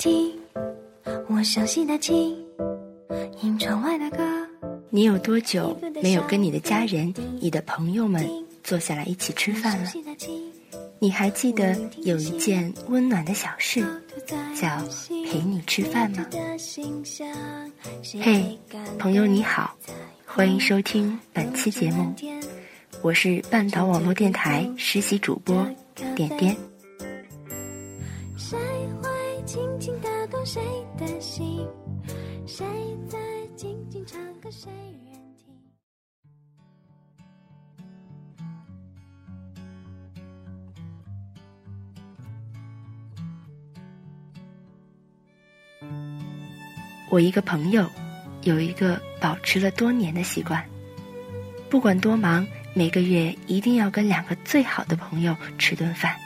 [0.00, 0.32] 听，
[1.28, 2.34] 我熟悉的琴，
[3.38, 4.18] 听窗外的歌。
[4.88, 8.26] 你有多久没有跟你的家人、你的朋友们
[8.64, 9.92] 坐下来一起吃饭了？
[10.98, 13.84] 你还记得有一件温暖的小事，
[14.58, 14.82] 叫
[15.30, 16.26] 陪你吃饭吗？
[18.22, 18.58] 嘿，
[18.98, 19.76] 朋友你好，
[20.24, 22.10] 欢迎收听本期节目，
[23.02, 25.68] 我是半岛网络电台实习主播
[26.16, 26.56] 点点。
[31.30, 31.64] 心？
[32.44, 32.66] 谁
[33.08, 33.16] 在
[33.54, 34.68] 静静唱歌谁
[35.04, 35.46] 人听？
[47.08, 47.88] 我一个朋友
[48.42, 50.68] 有一个保持了多年的习惯，
[51.70, 52.44] 不管多忙，
[52.74, 56.16] 每个月一定要跟两个最好的朋友吃顿饭。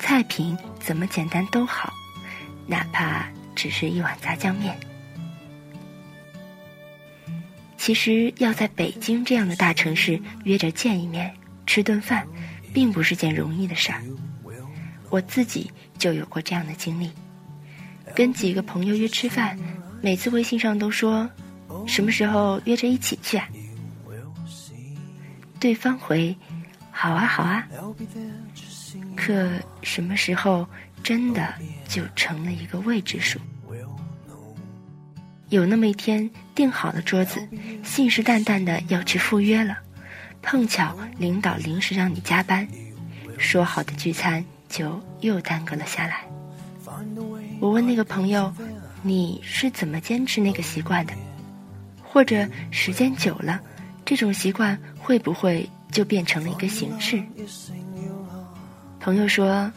[0.00, 1.92] 菜品怎么简单都好，
[2.66, 3.30] 哪怕
[3.60, 4.74] 只是一碗炸酱面。
[7.76, 11.30] 其实要在北京这样的大城市约着见一面
[11.66, 12.26] 吃顿饭，
[12.72, 14.00] 并不是件容易的事儿。
[15.10, 17.10] 我自己就有过这样的经历，
[18.14, 19.58] 跟几个朋友约吃饭，
[20.00, 21.28] 每次微信上都说
[21.86, 23.46] 什么时候约着一起去啊？
[25.58, 26.34] 对方回
[26.90, 27.68] 好啊好啊。
[29.14, 29.50] 可
[29.82, 30.66] 什么时候
[31.02, 31.54] 真的
[31.88, 33.38] 就成了一个未知数？
[35.48, 37.40] 有那么一天，订好了桌子，
[37.82, 39.76] 信誓旦旦的要去赴约了，
[40.42, 42.66] 碰巧领导临时让你加班，
[43.36, 46.24] 说好的聚餐就又耽搁了下来。
[47.58, 48.52] 我问那个朋友
[49.02, 51.12] ：“你是怎么坚持那个习惯的？
[52.00, 53.60] 或者时间久了，
[54.04, 57.20] 这种习惯会不会就变成了一个形式？”
[59.00, 59.68] 朋友说：“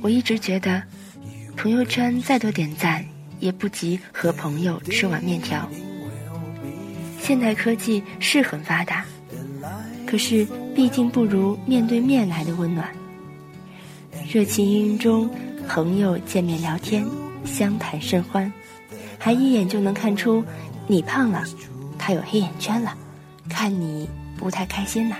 [0.00, 0.82] 我一直觉得，
[1.56, 3.04] 朋友圈再多点赞，
[3.40, 5.68] 也不及和朋友吃碗面条。
[7.20, 9.04] 现代科技是很发达，
[10.06, 12.88] 可是毕竟不如面对面来的温暖。
[14.30, 15.30] 热情氤氲中，
[15.66, 17.04] 朋友见面聊天，
[17.44, 18.52] 相谈甚欢，
[19.18, 20.44] 还一眼就能看出
[20.86, 21.42] 你胖了，
[21.98, 22.96] 他有黑眼圈了，
[23.48, 25.16] 看你不太开心呐。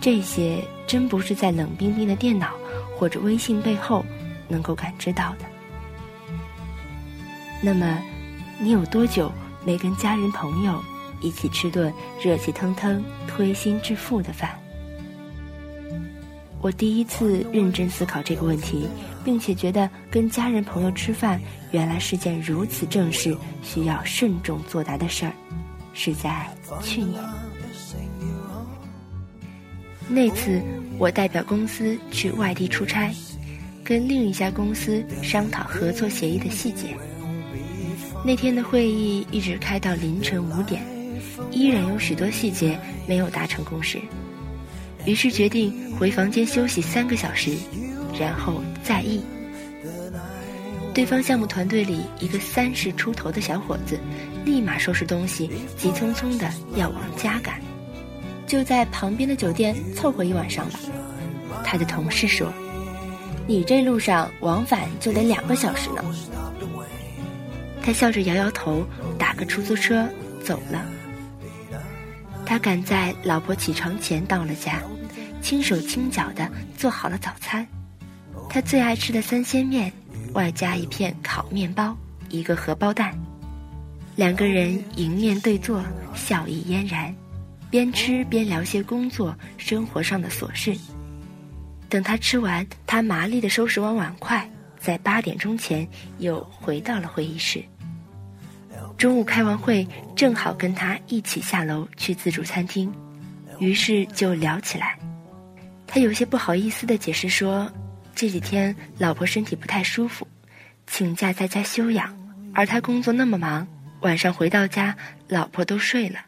[0.00, 0.62] 这些。”
[0.94, 2.50] 真不是在冷冰冰的电脑
[2.96, 4.06] 或者微信背后
[4.46, 5.44] 能够感知到的。
[7.60, 7.98] 那么，
[8.60, 9.32] 你有多久
[9.66, 10.80] 没跟家人朋友
[11.20, 14.50] 一起吃顿热气腾腾、推心置腹的饭？
[16.60, 18.88] 我第一次认真思考这个问题，
[19.24, 21.40] 并且觉得跟家人朋友吃饭
[21.72, 25.32] 原来是件如此正式、需要慎重作答的事儿，
[25.92, 26.48] 是在
[26.84, 27.20] 去年。
[30.06, 30.62] 那次，
[30.98, 33.12] 我代表公司去外地出差，
[33.82, 36.96] 跟另一家公司商讨合作协议的细节。
[38.24, 40.82] 那天的会议一直开到凌晨五点，
[41.50, 43.98] 依然有许多细节没有达成共识。
[45.04, 47.54] 于是决定回房间休息三个小时，
[48.18, 49.22] 然后再议。
[50.94, 53.98] 对方项目团队里一个三十出头的小伙子，
[54.44, 57.60] 立马收拾东西，急匆匆的要往家赶。
[58.54, 60.78] 就在旁边的酒店凑合一晚上吧。
[61.64, 62.52] 他的同事说
[63.48, 66.04] ：“你这路上往返就得两个小时呢。”
[67.82, 68.86] 他笑着摇摇头，
[69.18, 70.08] 打个出租车
[70.44, 70.86] 走了。
[72.46, 74.80] 他赶在老婆起床前到了家，
[75.42, 77.66] 轻手轻脚的做好了早餐。
[78.48, 79.92] 他最爱吃的三鲜面，
[80.32, 81.96] 外加一片烤面包，
[82.28, 83.18] 一个荷包蛋。
[84.14, 85.82] 两个人迎面对坐，
[86.14, 87.12] 笑意嫣然。
[87.74, 90.72] 边吃边聊些工作生活上的琐事。
[91.88, 94.48] 等他吃完，他麻利的收拾完碗筷，
[94.78, 95.84] 在八点钟前
[96.18, 97.60] 又回到了会议室。
[98.96, 99.84] 中午开完会，
[100.14, 102.94] 正好跟他一起下楼去自助餐厅，
[103.58, 104.96] 于是就聊起来。
[105.84, 107.68] 他有些不好意思的解释说，
[108.14, 110.24] 这几天老婆身体不太舒服，
[110.86, 112.16] 请假在家休养，
[112.54, 113.66] 而他工作那么忙，
[114.02, 114.96] 晚上回到家，
[115.26, 116.20] 老婆都睡了。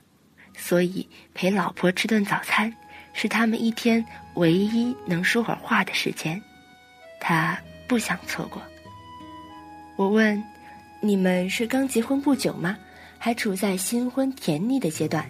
[0.56, 2.72] 所以陪老婆吃顿早餐
[3.12, 4.04] 是他们一天
[4.34, 6.42] 唯一能说会儿话的时间，
[7.20, 8.60] 他不想错过。
[9.96, 10.42] 我问
[11.00, 12.76] ：“你们是刚结婚不久吗？
[13.18, 15.24] 还处在新婚甜腻的阶段？”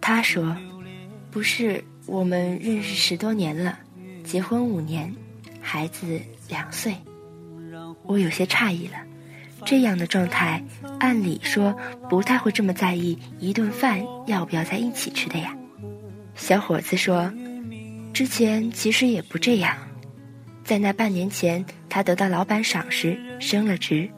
[0.00, 0.56] 他说
[1.30, 3.78] ：“不是，我们认识十多年了，
[4.22, 5.12] 结婚五年，
[5.60, 6.94] 孩子两岁。”
[8.04, 8.98] 我有些诧异了。
[9.64, 10.62] 这样的状态，
[11.00, 11.74] 按理说
[12.08, 15.56] 不太会这么在意一顿饭要不要在一起吃的呀。
[16.34, 17.32] 小伙子说
[18.12, 19.76] ：“之前其实也不这样，
[20.64, 24.08] 在那半年前，他得到老板赏识，升了职，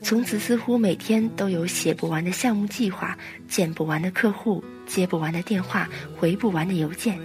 [0.00, 3.16] 从此似乎每天都有写不完的项目计划，
[3.48, 7.18] 见不完的客户，接不完的电话，回不完的邮件。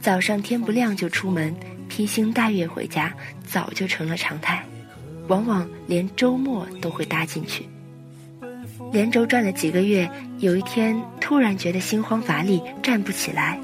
[0.00, 1.54] 早上天不亮就出门，
[1.88, 3.14] 披星戴月回家，
[3.44, 4.64] 早就成了常态。”
[5.28, 7.66] 往往连周末都会搭进去，
[8.92, 13.58] 连轴转了几个月，有一天突然觉得心慌乏力，站不起来，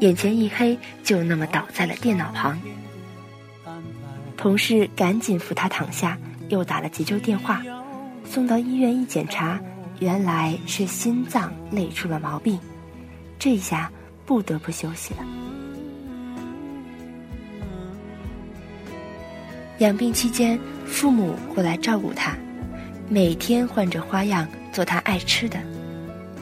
[0.00, 2.60] 眼前一黑，就那么倒在了电脑旁。
[4.36, 6.16] 同事赶紧扶他躺下，
[6.48, 7.62] 又打了急救电话，
[8.24, 9.60] 送到医院一检查，
[9.98, 12.58] 原来是心脏累出了毛病，
[13.38, 13.90] 这下
[14.24, 15.49] 不得不休息了。
[19.80, 20.58] 养病期间。
[20.86, 22.34] 父母会来照顾他，
[23.08, 25.56] 每天换着花样做他爱吃的。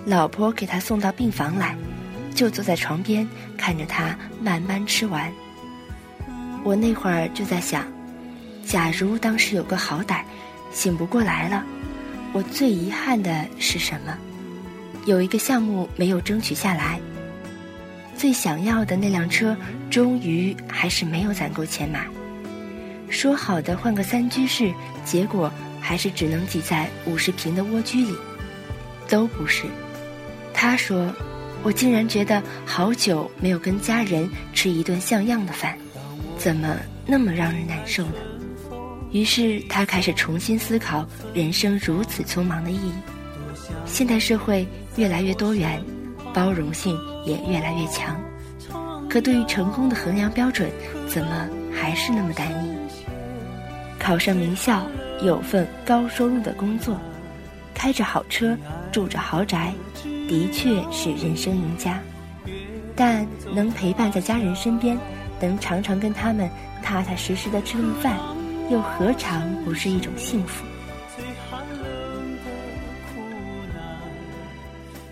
[0.06, 1.76] 老婆给他送到病房来，
[2.34, 5.30] 就坐在床边看着他慢慢吃完。
[6.64, 7.84] 我那会儿就在想，
[8.64, 10.22] 假如当时有个好歹，
[10.72, 11.62] 醒不过来了，
[12.32, 14.16] 我最遗憾的是什么？
[15.04, 16.98] 有一个项目没有争取下来，
[18.16, 19.54] 最想要的那辆车，
[19.90, 22.06] 终于还是没有攒够钱买。
[23.10, 24.72] 说好的换个三居室，
[25.04, 25.50] 结果
[25.80, 28.14] 还是只能挤在五十平的蜗居里，
[29.08, 29.64] 都不是。
[30.52, 31.14] 他说
[31.62, 35.76] ：“我竟然觉得好久没有跟家人吃一顿像样的饭，
[36.36, 36.76] 怎么
[37.06, 38.14] 那么让人难受呢？”
[39.10, 42.92] 于是他开始重新思考人生如此匆忙的意义。
[43.86, 44.66] 现代社会
[44.96, 45.82] 越来越多元，
[46.34, 46.94] 包容性
[47.24, 48.20] 也越来越强，
[49.08, 50.70] 可对于成功的衡量标准，
[51.08, 52.67] 怎么还是那么单一？
[54.08, 54.86] 考上名校，
[55.20, 56.98] 有份高收入的工作，
[57.74, 58.56] 开着好车，
[58.90, 59.74] 住着豪宅，
[60.26, 62.00] 的确是人生赢家。
[62.96, 64.98] 但能陪伴在家人身边，
[65.38, 66.48] 能常常跟他们
[66.82, 68.16] 踏踏实实的吃顿饭，
[68.70, 70.64] 又何尝不是一种幸福？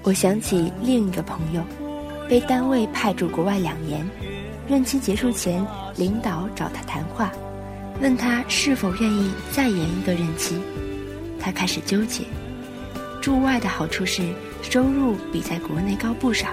[0.04, 1.62] 我想起另一个朋友，
[2.30, 4.02] 被单位派驻国外两年，
[4.66, 5.62] 任期结束前，
[5.96, 7.30] 领导找他谈话。
[8.00, 10.56] 问他是否愿意再延一个任期，
[11.40, 12.24] 他开始纠结。
[13.20, 14.22] 驻外的好处是
[14.62, 16.48] 收入比在国内高不少，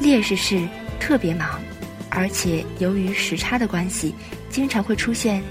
[0.00, 0.66] 劣势是
[1.00, 1.60] 特别忙，
[2.10, 4.14] 而且由于时差的关系，
[4.50, 5.42] 经常会出现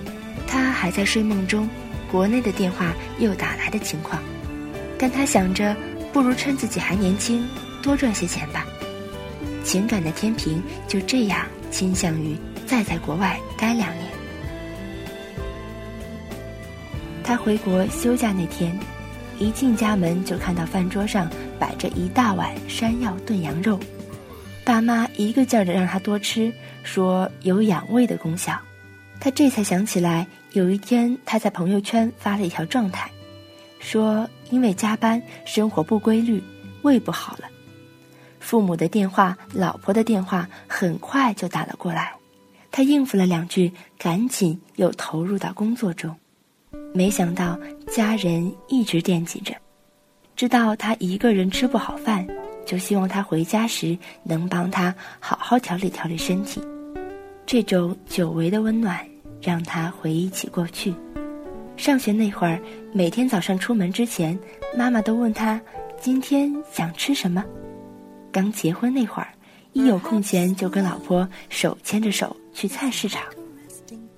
[0.46, 1.68] 他还在睡梦中，
[2.12, 4.22] 国内的电话又打来的情况。
[5.00, 5.76] 但他想着，
[6.12, 7.48] 不如趁自己还年轻，
[7.82, 8.66] 多赚些钱吧。
[9.64, 14.17] 情感的天平就这样倾向于再在国外待两年。
[17.28, 18.74] 他回国休假那天，
[19.38, 21.30] 一进家门就看到饭桌上
[21.60, 23.78] 摆着一大碗山药炖羊肉，
[24.64, 26.50] 爸妈一个劲儿的让他多吃，
[26.84, 28.58] 说有养胃的功效。
[29.20, 33.12] 他这才想起来，有一天他在朋友圈发了一条状态，
[33.82, 36.42] 说因为加班，生活不规律，
[36.84, 37.44] 胃不好了。
[38.40, 42.14] 父母的电话、老婆的电话很快就打了过来，
[42.72, 46.16] 他应付了两句，赶紧又投入到工作中。
[46.98, 47.56] 没想到
[47.92, 49.54] 家人一直惦记着，
[50.36, 52.26] 知道他一个人吃不好饭，
[52.66, 56.60] 就希望他回家时能帮他好好调理调理身体。
[57.46, 59.08] 这种久违的温暖
[59.40, 60.92] 让他回忆起过去。
[61.76, 62.60] 上学那会儿，
[62.92, 64.36] 每天早上出门之前，
[64.76, 65.62] 妈妈都问他
[66.02, 67.46] 今天想吃什么。
[68.32, 69.28] 刚结婚那会儿，
[69.74, 73.22] 一有空闲就跟老婆手牵着手去菜市场。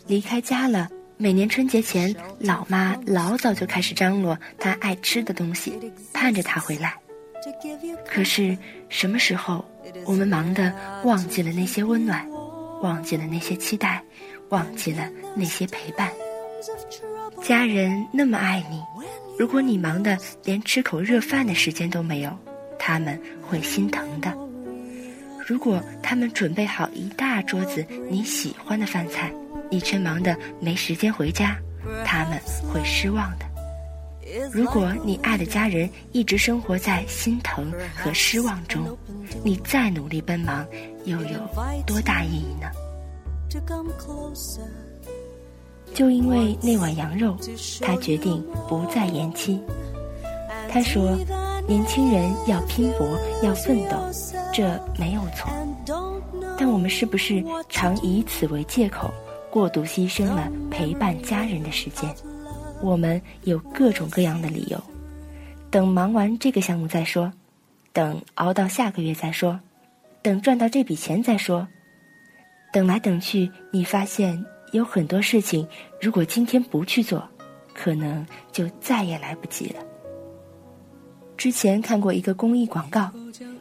[0.08, 0.88] 离开家了。
[1.22, 5.78] 每年春节前，老妈老早就开始张罗她爱吃的东西，
[6.14, 6.96] 盼着他回来。
[8.08, 8.58] 可是
[8.88, 9.66] 什么时候，
[10.06, 10.74] 我们忙得
[11.04, 12.26] 忘记了那些温暖，
[12.82, 14.02] 忘记了那些期待，
[14.48, 16.10] 忘记了那些陪伴？
[17.44, 18.82] 家人那么爱你，
[19.38, 22.32] 如果你忙得连吃口热饭的时间都没有，
[22.80, 24.34] 他们会心疼的。
[25.46, 29.30] 如果他们准备好一大桌子你喜欢的饭菜。
[29.70, 31.58] 你却忙得没时间回家，
[32.06, 32.40] 他们
[32.72, 33.46] 会失望的。
[34.52, 38.98] 如果你爱的家人一直生活在心疼和失望中，
[39.44, 40.66] 你再努力奔忙，
[41.06, 41.40] 又有
[41.86, 42.70] 多大意义呢？
[45.94, 47.36] 就因为那碗羊肉，
[47.82, 49.60] 他决定不再延期。
[50.72, 51.18] 他说
[51.68, 53.98] ：“年轻人要拼搏，要奋斗，
[54.54, 55.52] 这没有错。
[56.60, 59.12] 但我们是不是常以此为借口，
[59.52, 62.10] 过度牺牲了陪伴家人的时间？
[62.82, 64.82] 我们有各种各样的理由：
[65.70, 67.32] 等忙完这个项目再说，
[67.92, 69.60] 等熬到下个月再说，
[70.22, 71.68] 等赚到这笔钱再说。
[72.72, 75.68] 等来等去，你发现有很多事情，
[76.00, 77.28] 如果今天不去做，
[77.74, 79.84] 可能就再也来不及了。”
[81.36, 83.12] 之前看过一个公益广告，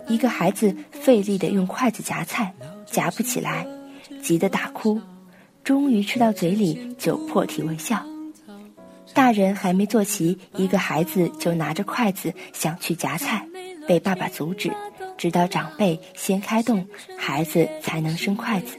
[0.08, 2.52] 一个孩子费力的用筷子夹菜，
[2.84, 3.66] 夹不起来，
[4.22, 5.00] 急得大哭，
[5.68, 8.02] 终于吃到嘴里就破涕为笑。
[9.12, 13.46] 大人还没坐齐，一个孩子就拿着筷子想去夹菜，
[13.86, 14.72] 被爸爸阻止，
[15.18, 16.82] 直到长辈先开动，
[17.18, 18.78] 孩子才能伸筷子。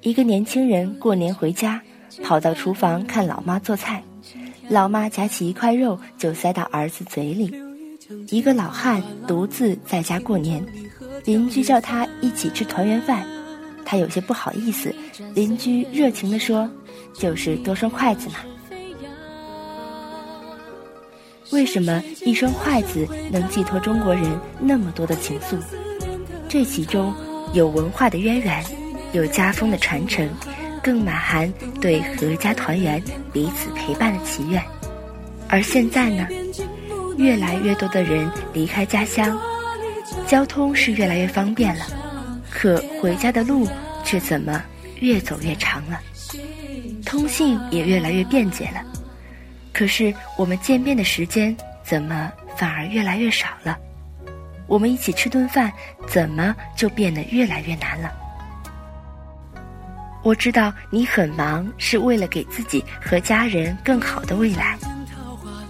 [0.00, 1.82] 一个年轻人过年回家，
[2.22, 4.02] 跑到厨房看老妈做菜，
[4.70, 7.54] 老妈夹起一块肉就塞到儿子嘴里。
[8.30, 10.64] 一个老汉独自在家过年，
[11.26, 13.26] 邻居叫他一起吃团圆饭，
[13.84, 14.92] 他有些不好意思。
[15.34, 16.68] 邻居热情地说
[17.14, 18.36] ：“就是多双筷子嘛。”
[21.52, 24.24] 为什么一双筷子能寄托中国人
[24.58, 25.58] 那么多的情愫？
[26.48, 27.14] 这其中
[27.52, 28.64] 有文化的渊源，
[29.12, 30.28] 有家风的传承，
[30.82, 34.62] 更满含对阖家团圆、彼此陪伴的祈愿。
[35.48, 36.26] 而现在呢？
[37.16, 39.38] 越来越多的人离开家乡，
[40.26, 41.84] 交通是越来越方便了，
[42.64, 43.68] 可回家的路
[44.02, 44.64] 却怎么
[45.00, 46.00] 越走越长了？
[47.04, 48.82] 通信也越来越便捷了，
[49.70, 53.78] 可是我们见面的时间怎么反而越来越少了？
[54.66, 55.70] 我们一起吃顿饭
[56.08, 58.10] 怎么就变得越来越难了？
[60.22, 64.74] 我知道你很忙，是为了给自己和家人更好的未来。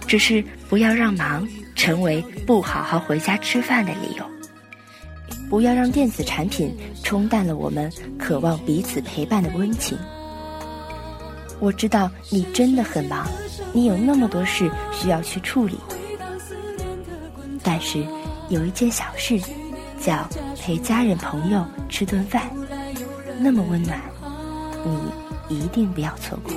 [0.07, 4.25] 只是不要让忙成为不好好回家吃饭的理由，
[5.49, 9.97] 不要让电子产品冲淡了我们渴望彼此陪伴的温情。
[11.59, 13.27] 我知道你真的很忙，
[13.71, 15.77] 你有那么多事需要去处理，
[17.63, 18.05] 但是
[18.49, 19.39] 有一件小事，
[20.01, 20.27] 叫
[20.61, 22.51] 陪家人朋友吃顿饭，
[23.39, 24.01] 那么温暖，
[25.47, 26.51] 你一定不要错过。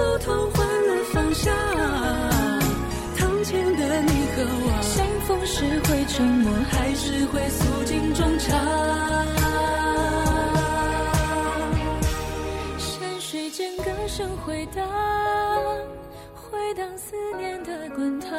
[0.00, 1.54] 否同换了方向？
[3.18, 8.58] 堂前的你和我，相逢时会沉默，还是会诉尽衷肠？
[12.78, 14.88] 山水间歌声回荡。
[16.34, 18.30] 回荡思念的滚烫。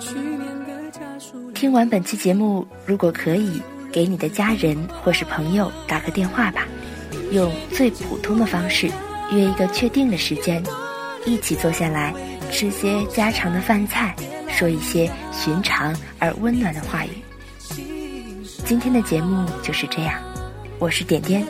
[0.00, 3.62] 去年的家书听完本期节目，如果可以，
[3.92, 6.66] 给你的家人或是朋友打个电话吧，
[7.30, 8.90] 用最普通的方式
[9.32, 10.62] 约一个确定的时间，
[11.24, 12.14] 一起坐下来
[12.50, 14.14] 吃些家常的饭菜，
[14.48, 17.10] 说一些寻常而温暖的话语。
[18.64, 20.20] 今天的节目就是这样，
[20.78, 21.44] 我是点点，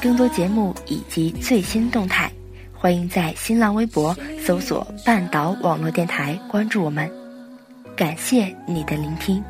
[0.00, 2.30] 更多节目以及最新动态。
[2.72, 7.10] 欢迎在新浪微博搜索“半岛网络电台”，关注我们。
[7.96, 9.42] 感谢你的聆听。